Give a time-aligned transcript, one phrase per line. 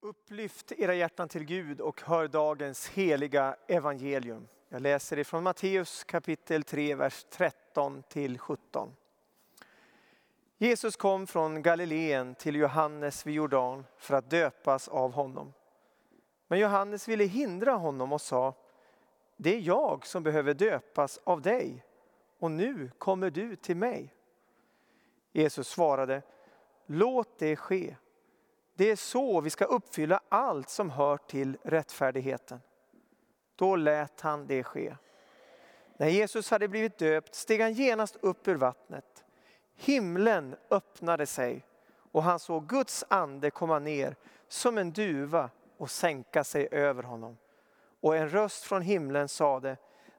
[0.00, 4.48] Upplyft era hjärtan till Gud och hör dagens heliga evangelium.
[4.68, 8.96] Jag läser ifrån Matteus kapitel 3, vers 13 till 17.
[10.58, 15.52] Jesus kom från Galileen till Johannes vid Jordan för att döpas av honom.
[16.48, 18.54] Men Johannes ville hindra honom och sa,
[19.36, 21.84] det är jag som behöver döpas av dig
[22.38, 24.14] och nu kommer du till mig.
[25.32, 26.22] Jesus svarade,
[26.86, 27.96] låt det ske.
[28.78, 32.60] Det är så vi ska uppfylla allt som hör till rättfärdigheten.
[33.56, 34.96] Då lät han det ske.
[35.96, 39.24] När Jesus hade blivit döpt steg han genast upp ur vattnet.
[39.76, 41.66] Himlen öppnade sig
[42.12, 44.16] och han såg Guds ande komma ner
[44.48, 47.36] som en duva och sänka sig över honom.
[48.00, 49.76] Och en röst från himlen sade,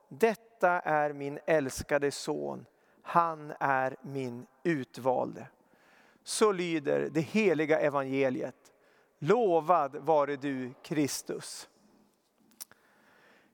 [0.08, 2.66] detta är min älskade son,
[3.02, 5.48] han är min utvalde.
[6.24, 8.56] Så lyder det heliga evangeliet.
[9.20, 11.70] Lovad vare du Kristus.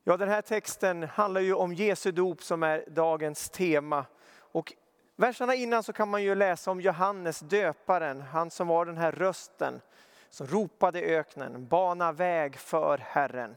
[0.04, 4.06] Ja, den här texten handlar ju om Jesu dop som är dagens tema.
[4.38, 4.74] Och
[5.16, 9.12] verserna innan så kan man ju läsa om Johannes döparen, han som var den här
[9.12, 9.82] rösten
[10.30, 13.56] som ropade i öknen, bana väg för Herren.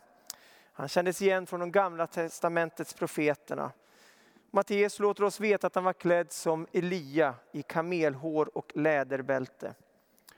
[0.72, 3.72] Han kändes igen från de gamla testamentets profeterna.
[4.50, 9.74] Matteus låter oss veta att han var klädd som Elia i kamelhår och läderbälte.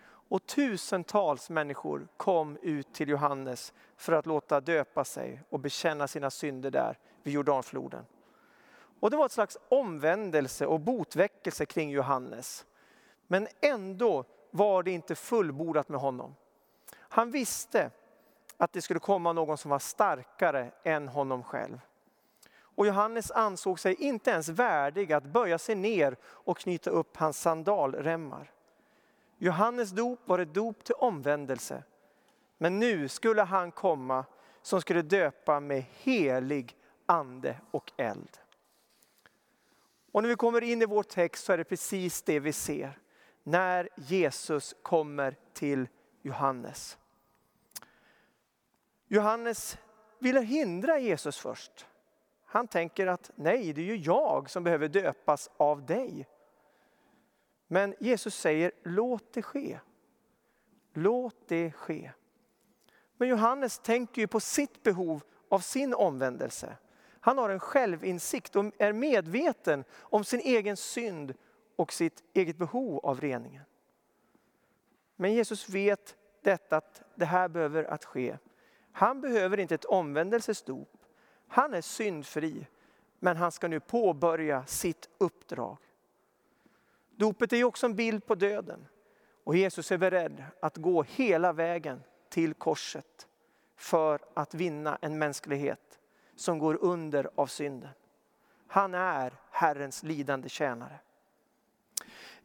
[0.03, 6.31] Och tusentals människor kom ut till Johannes för att låta döpa sig och bekänna sina
[6.31, 8.05] synder där vid Jordanfloden.
[9.01, 12.67] Och det var ett slags omvändelse och botväckelse kring Johannes.
[13.27, 16.35] Men ändå var det inte fullbordat med honom.
[16.93, 17.91] Han visste
[18.57, 21.81] att det skulle komma någon som var starkare än honom själv.
[22.81, 27.41] Och Johannes ansåg sig inte ens värdig att böja sig ner och knyta upp hans
[27.41, 28.53] sandalremmar.
[29.39, 31.83] Johannes dop var ett dop till omvändelse.
[32.59, 34.25] Men nu skulle han komma
[34.63, 38.39] som skulle döpa med helig ande och eld.
[40.13, 42.99] Och när vi kommer in i vår text så är det precis det vi ser.
[43.43, 45.89] När Jesus kommer till
[46.23, 46.99] Johannes.
[49.09, 49.79] Johannes
[50.19, 51.87] ville hindra Jesus först.
[52.53, 56.29] Han tänker att nej, det är ju jag som behöver döpas av dig.
[57.67, 59.79] Men Jesus säger låt det ske.
[60.93, 62.13] Låt det ske.
[63.17, 66.77] Men Johannes tänker ju på sitt behov av sin omvändelse.
[67.21, 71.35] Han har en självinsikt och är medveten om sin egen synd
[71.77, 73.65] och sitt eget behov av reningen.
[75.17, 78.39] Men Jesus vet detta att det här behöver att ske.
[78.93, 81.00] Han behöver inte ett omvändelsesdop.
[81.53, 82.67] Han är syndfri,
[83.19, 85.77] men han ska nu påbörja sitt uppdrag.
[87.17, 88.87] Dopet är också en bild på döden.
[89.45, 93.29] Och Jesus är beredd att gå hela vägen till korset
[93.77, 95.99] för att vinna en mänsklighet
[96.37, 97.91] som går under av synden.
[98.67, 100.99] Han är Herrens lidande tjänare.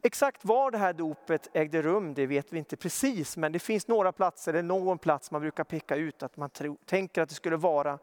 [0.02, 3.88] Exakt var det här dopet ägde rum, det vet vi inte precis, men det finns
[3.88, 7.36] några platser, eller någon plats man brukar peka ut att man tror, tänker att det
[7.36, 8.00] skulle vara.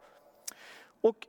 [1.02, 1.26] Och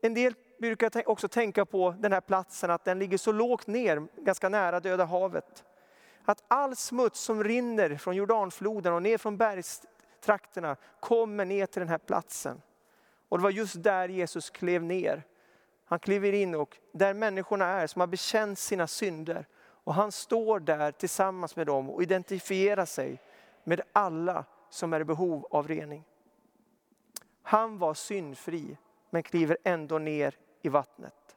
[0.00, 4.06] en del brukar också tänka på den här platsen, att den ligger så lågt ner,
[4.16, 5.64] ganska nära Döda havet.
[6.24, 11.88] Att all smuts som rinner från Jordanfloden och ner från bergstrakterna kommer ner till den
[11.88, 12.62] här platsen.
[13.28, 15.22] Och det var just där Jesus klev ner.
[15.84, 19.46] Han kliver in och där människorna är som har bekänt sina synder.
[19.58, 23.20] Och han står där tillsammans med dem och identifierar sig
[23.64, 26.04] med alla som är i behov av rening.
[27.42, 28.76] Han var syndfri
[29.16, 31.36] men kliver ändå ner i vattnet.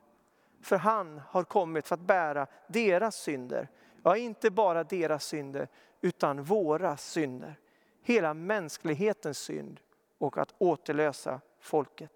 [0.62, 3.67] För han har kommit för att bära deras synder.
[4.03, 5.67] Ja, inte bara deras synder,
[6.01, 7.59] utan våra synder.
[8.01, 9.79] Hela mänsklighetens synd
[10.17, 12.12] och att återlösa folket.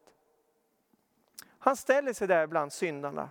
[1.60, 3.30] Han ställer sig där bland syndarna.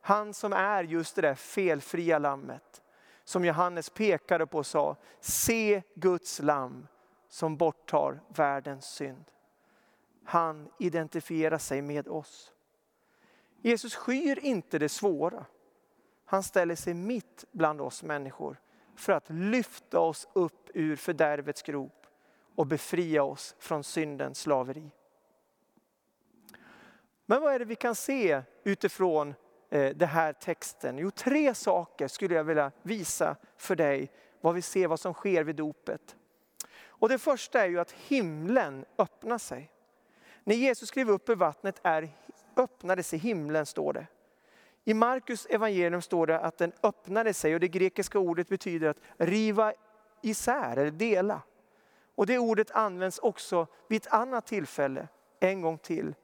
[0.00, 2.82] Han som är just det där felfria lammet.
[3.24, 6.86] Som Johannes pekade på och sa, se Guds lamm
[7.28, 9.24] som borttar världens synd.
[10.24, 12.52] Han identifierar sig med oss.
[13.62, 15.46] Jesus skyr inte det svåra.
[16.24, 18.60] Han ställer sig mitt bland oss människor
[18.96, 22.06] för att lyfta oss upp ur fördärvets grop
[22.54, 24.90] och befria oss från syndens slaveri.
[27.26, 29.34] Men vad är det vi kan se utifrån
[29.70, 30.98] eh, den här texten?
[30.98, 35.44] Jo, tre saker skulle jag vilja visa för dig, vad vi ser, vad som sker
[35.44, 36.16] vid dopet.
[36.84, 39.70] Och det första är ju att himlen öppnar sig.
[40.44, 42.08] När Jesus klev upp ur vattnet är,
[42.56, 44.06] öppnade sig himlen, står det.
[44.84, 49.00] I Markus evangelium står det att den öppnade sig och det grekiska ordet betyder att
[49.16, 49.72] riva
[50.22, 51.42] isär eller dela.
[52.14, 55.08] Och det ordet används också vid ett annat tillfälle,
[55.40, 56.14] en gång till.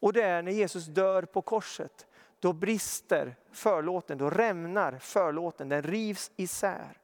[0.00, 2.06] Och det är när Jesus dör på korset.
[2.40, 6.98] Då brister förlåten, då rämnar förlåten, den rivs isär.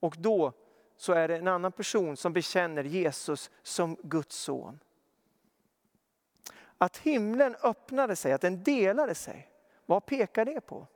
[0.00, 0.52] Och då
[0.96, 4.78] så är det en annan person som bekänner Jesus som Guds son.
[6.82, 9.48] Att himlen öppnade sig, att den delade sig,
[9.86, 10.86] vad pekar det på?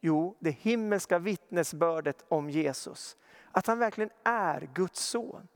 [0.00, 3.16] Jo, det himmelska vittnesbördet om Jesus.
[3.52, 5.48] Att han verkligen är Guds son.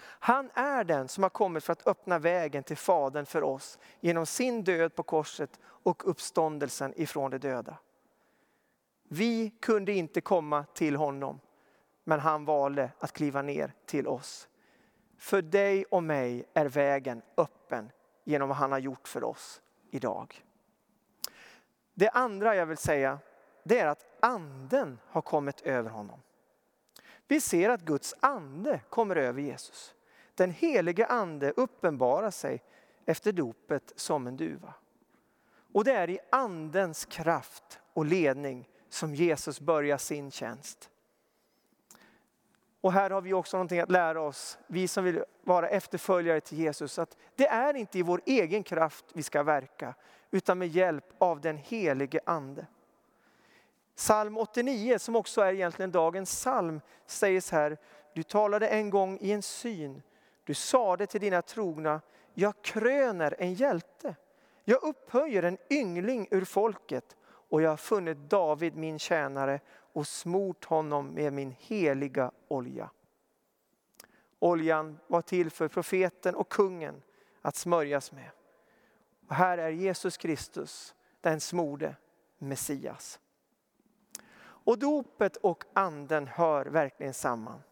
[0.00, 4.26] Han är den som har kommit för att öppna vägen till Fadern för oss genom
[4.26, 7.76] sin död på korset och uppståndelsen ifrån de döda.
[9.08, 11.40] Vi kunde inte komma till honom,
[12.04, 14.48] men han valde att kliva ner till oss.
[15.18, 17.90] För dig och mig är vägen öppen
[18.30, 19.60] genom vad han har gjort för oss
[19.90, 20.44] idag.
[21.94, 23.18] Det andra jag vill säga,
[23.64, 26.20] det är att anden har kommit över honom.
[27.28, 29.94] Vi ser att Guds ande kommer över Jesus.
[30.34, 32.62] Den helige ande uppenbarar sig
[33.06, 34.74] efter dopet som en duva.
[35.72, 40.89] Och det är i andens kraft och ledning som Jesus börjar sin tjänst.
[42.80, 46.58] Och här har vi också någonting att lära oss, vi som vill vara efterföljare till
[46.58, 49.94] Jesus, att det är inte i vår egen kraft vi ska verka,
[50.30, 52.66] utan med hjälp av den helige ande.
[53.96, 57.78] Psalm 89, som också är egentligen dagens psalm, sägs här,
[58.14, 60.02] du talade en gång i en syn,
[60.44, 62.00] du sade till dina trogna,
[62.34, 64.14] jag kröner en hjälte.
[64.64, 69.60] Jag upphöjer en yngling ur folket och jag har funnit David min tjänare
[69.92, 72.90] och smort honom med min heliga olja.
[74.38, 77.02] Oljan var till för profeten och kungen
[77.42, 78.30] att smörjas med.
[79.28, 81.96] Och här är Jesus Kristus, den smorde
[82.38, 83.20] Messias.
[84.42, 87.62] Och dopet och anden hör verkligen samman.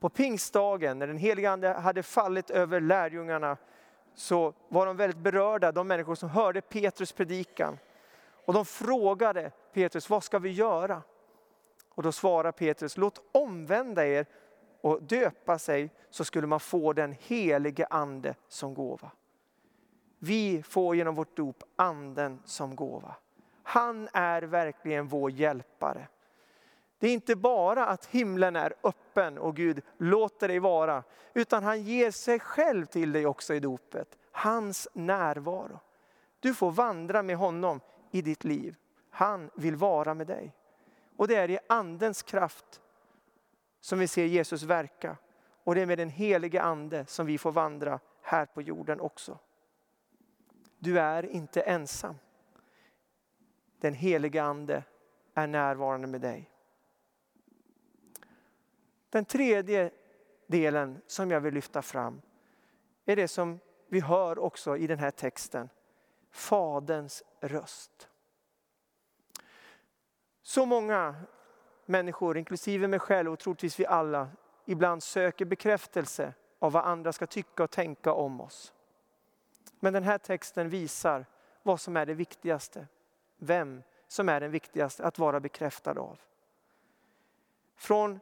[0.00, 3.56] På pingstdagen när den helige ande hade fallit över lärjungarna
[4.14, 7.78] så var de väldigt berörda, de människor som hörde Petrus predikan.
[8.44, 11.02] Och de frågade Petrus, vad ska vi göra?
[11.94, 14.26] Och då svarar Petrus, låt omvända er
[14.80, 19.10] och döpa sig så skulle man få den helige ande som gåva.
[20.18, 23.16] Vi får genom vårt dop anden som gåva.
[23.62, 26.08] Han är verkligen vår hjälpare.
[26.98, 31.02] Det är inte bara att himlen är öppen och Gud låter dig vara,
[31.34, 34.18] utan han ger sig själv till dig också i dopet.
[34.32, 35.80] Hans närvaro.
[36.40, 37.80] Du får vandra med honom
[38.10, 38.76] i ditt liv.
[39.10, 40.54] Han vill vara med dig.
[41.16, 42.80] Och det är i andens kraft
[43.80, 45.16] som vi ser Jesus verka.
[45.64, 49.38] Och det är med den helige ande som vi får vandra här på jorden också.
[50.78, 52.14] Du är inte ensam.
[53.78, 54.84] Den helige ande
[55.34, 56.50] är närvarande med dig.
[59.10, 59.90] Den tredje
[60.46, 62.22] delen som jag vill lyfta fram
[63.04, 65.68] är det som vi hör också i den här texten.
[66.30, 68.08] Faderns röst.
[70.46, 71.14] Så många
[71.86, 74.28] människor, inklusive mig själv och troligtvis vi alla,
[74.64, 78.72] ibland söker bekräftelse av vad andra ska tycka och tänka om oss.
[79.80, 81.26] Men den här texten visar
[81.62, 82.86] vad som är det viktigaste.
[83.36, 86.20] Vem som är den viktigaste att vara bekräftad av.
[87.76, 88.20] Från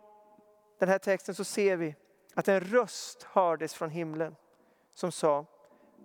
[0.78, 1.96] den här texten så ser vi
[2.34, 4.36] att en röst hördes från himlen
[4.94, 5.46] som sa,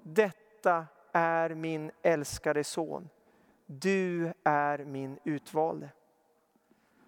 [0.04, 3.10] detta är min älskade son.
[3.66, 5.90] Du är min utvalde.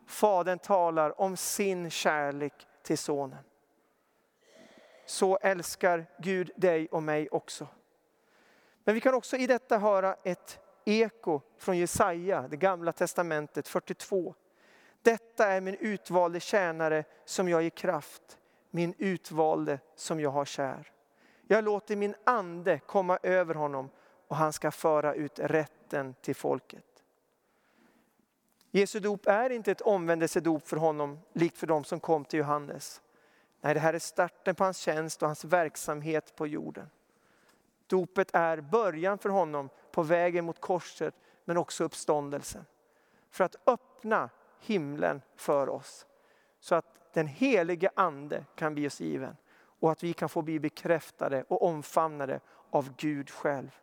[0.09, 3.43] Fadern talar om sin kärlek till sonen.
[5.05, 7.67] Så älskar Gud dig och mig också.
[8.83, 14.35] Men vi kan också i detta höra ett eko från Jesaja, det gamla testamentet 42.
[15.01, 18.37] Detta är min utvalde tjänare som jag ger kraft,
[18.69, 20.91] min utvalde som jag har kär.
[21.47, 23.89] Jag låter min ande komma över honom
[24.27, 26.88] och han ska föra ut rätten till folket.
[28.71, 33.01] Jesu dop är inte ett omvändelsedop för honom, likt för de som kom till Johannes.
[33.61, 36.89] Nej, det här är starten på hans tjänst och hans verksamhet på jorden.
[37.87, 42.65] Dopet är början för honom på vägen mot korset, men också uppståndelsen.
[43.29, 46.05] För att öppna himlen för oss.
[46.59, 49.37] Så att den helige ande kan bli oss given.
[49.79, 53.79] Och att vi kan få bli bekräftade och omfamnade av Gud själv.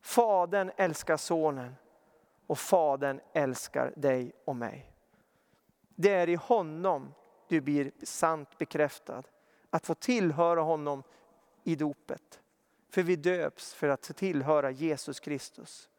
[0.00, 1.76] Fadern älskar sonen
[2.50, 4.92] och Fadern älskar dig och mig.
[5.94, 7.14] Det är i honom
[7.48, 9.22] du blir sant bekräftad.
[9.70, 11.02] Att få tillhöra honom
[11.64, 12.40] i dopet.
[12.88, 15.90] För vi döps för att tillhöra Jesus Kristus.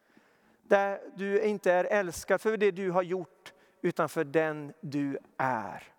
[0.63, 5.93] Där du inte är älskad för det du har gjort utan för den du är.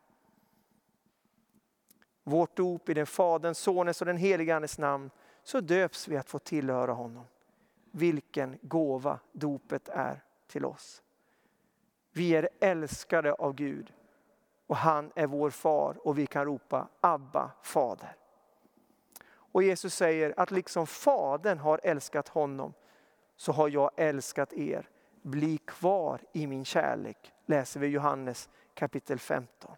[2.24, 5.10] vårt dop i den Faderns, Sonens och den helige Andes namn,
[5.42, 7.24] så döps vi att få tillhöra honom.
[7.90, 11.02] Vilken gåva dopet är till oss.
[12.12, 13.92] Vi är älskade av Gud
[14.66, 18.16] och han är vår far och vi kan ropa Abba, Fader.
[19.24, 22.74] Och Jesus säger att liksom Fadern har älskat honom
[23.36, 24.88] så har jag älskat er.
[25.22, 29.76] Bli kvar i min kärlek, läser vi Johannes kapitel 15.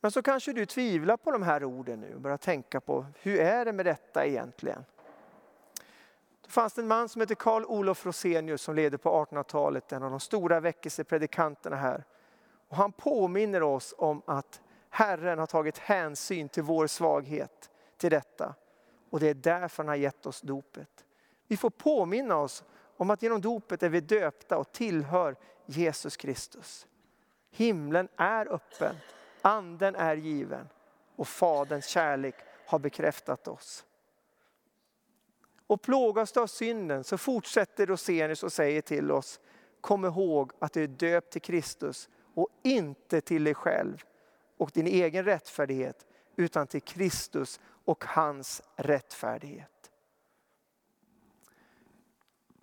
[0.00, 3.40] Men så kanske du tvivlar på de här orden nu och börjar tänka på hur
[3.40, 4.84] är det med detta egentligen?
[6.44, 10.02] Då fanns det en man som hette Karl Olof Rosenius som levde på 1800-talet, en
[10.02, 12.04] av de stora väckelsepredikanterna här.
[12.68, 14.60] Och han påminner oss om att
[14.90, 18.54] Herren har tagit hänsyn till vår svaghet, till detta.
[19.10, 21.04] Och det är därför han har gett oss dopet.
[21.48, 22.64] Vi får påminna oss
[22.96, 25.36] om att genom dopet är vi döpta och tillhör
[25.66, 26.86] Jesus Kristus.
[27.50, 28.96] Himlen är öppen,
[29.42, 30.68] anden är given
[31.16, 32.34] och Faderns kärlek
[32.66, 33.84] har bekräftat oss.
[35.66, 39.40] Och plågas du av synden så fortsätter Rosenius och säger till oss,
[39.80, 44.04] kom ihåg att du är döpt till Kristus och inte till dig själv
[44.56, 46.06] och din egen rättfärdighet
[46.36, 49.70] utan till Kristus och hans rättfärdighet.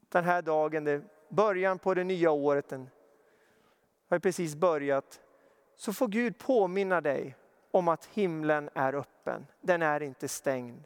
[0.10, 2.90] Den här dagen, det början på det nya året, den
[4.10, 5.22] har precis börjat,
[5.76, 7.36] så får Gud påminna dig
[7.72, 9.48] om att himlen är öppen.
[9.62, 10.84] Den är inte stängd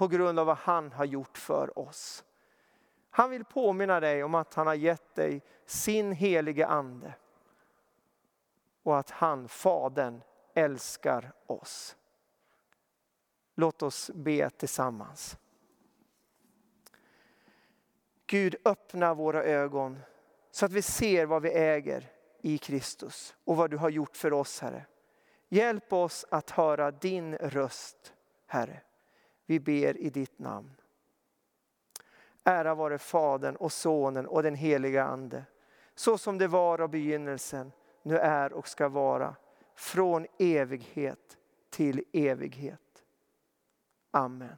[0.00, 2.24] på grund av vad han har gjort för oss.
[3.10, 7.14] Han vill påminna dig om att han har gett dig sin helige ande.
[8.82, 10.22] Och att han, Fadern,
[10.54, 11.96] älskar oss.
[13.54, 15.38] Låt oss be tillsammans.
[18.26, 19.98] Gud öppna våra ögon
[20.50, 24.32] så att vi ser vad vi äger i Kristus och vad du har gjort för
[24.32, 24.86] oss Herre.
[25.48, 28.14] Hjälp oss att höra din röst
[28.46, 28.82] Herre.
[29.50, 30.70] Vi ber i ditt namn.
[32.44, 35.44] Ära vare Fadern och Sonen och den heliga Ande.
[35.94, 39.36] Så som det var av begynnelsen, nu är och ska vara.
[39.74, 41.38] Från evighet
[41.70, 43.04] till evighet.
[44.10, 44.56] Amen.